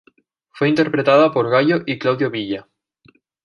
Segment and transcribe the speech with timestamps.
[0.49, 2.67] Fue interpretada por Gallo y Claudio Villa.